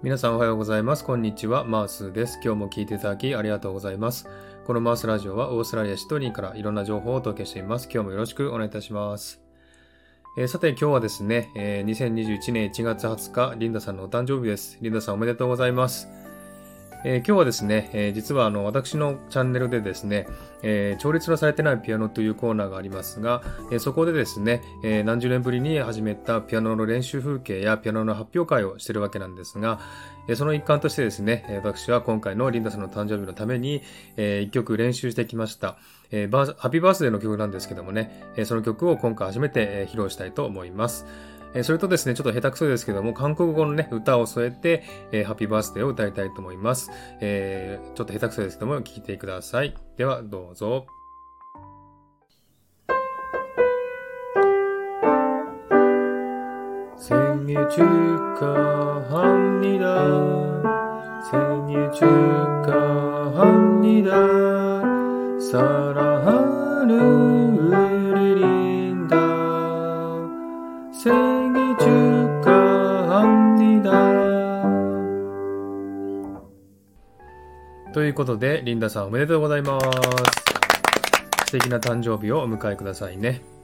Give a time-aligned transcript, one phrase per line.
[0.00, 1.04] 皆さんおはようございます。
[1.04, 1.64] こんにちは。
[1.64, 2.38] マースです。
[2.40, 4.28] 今日も聞いていただきありがとうございます。
[4.64, 7.88] このマースラジオはオーストラリアシトニーからいろんな情報をお届けしています。
[7.92, 9.40] 今日もよろしくお願いいたします。
[10.36, 14.78] えー、さて今日はですね、えー、2021年1月20日、リンダさんのお誕生日です。
[14.80, 16.06] リンダさんおめでとうございます。
[17.04, 20.26] えー、今日はですね、えー、実はあの私のチャンネルでですね、
[20.62, 29.78] えー、調律のされてないピアノというコーナーがありますが、えそこでですね、え何十年ぶりに始めたピアノの練習風景やピアノの発表会をしているわけなんですが、
[30.28, 33.82] えその一環としてですね、私は今回のリンダさんの誕生日のために、
[34.16, 35.76] えー一曲練習してきました。
[36.10, 41.06] えー、バーハッピーバースデーの曲なんですけどもね、えその曲を今回初めて、え披露したいと思います。
[41.55, 46.89] えそれとですね、ちょっと下手くそですけども、韓国語のね、歌を添えて、えー、ハッピーバースデーを歌いたいと思います。
[47.21, 49.75] えー、ちょっと下手くそですけども、聴いてください。
[49.97, 50.87] では、どうぞ。
[57.03, 59.83] 생일축하합니다
[61.29, 64.09] 생일 축하합니다
[65.51, 66.93] 사랑하는
[77.98, 79.86] ということで、リンダさんおめでとうございます。
[81.46, 83.57] 素敵な誕生日をお迎えくださいね。